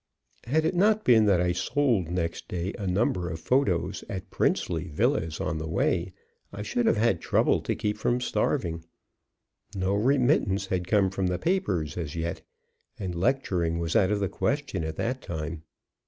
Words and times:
Had 0.45 0.65
it 0.65 0.73
not 0.73 1.03
been 1.03 1.27
that 1.27 1.39
I 1.39 1.51
sold 1.51 2.09
next 2.09 2.47
day 2.47 2.73
a 2.73 2.87
number 2.87 3.29
of 3.29 3.39
photos 3.39 4.03
at 4.09 4.31
princely 4.31 4.87
villas 4.87 5.39
on 5.39 5.59
the 5.59 5.67
way, 5.67 6.11
I 6.51 6.63
should 6.63 6.87
have 6.87 6.97
had 6.97 7.21
trouble 7.21 7.61
to 7.61 7.75
keep 7.75 7.97
from 7.99 8.19
starving. 8.19 8.83
No 9.75 9.93
remittance 9.93 10.65
had 10.65 10.87
come 10.87 11.11
from 11.11 11.27
the 11.27 11.37
papers 11.37 11.97
as 11.97 12.15
yet, 12.15 12.41
and 12.97 13.13
lecturing 13.13 13.77
was 13.77 13.95
out 13.95 14.09
of 14.09 14.19
the 14.19 14.27
question 14.27 14.83
at 14.83 14.95
that 14.95 15.21
time. 15.21 15.61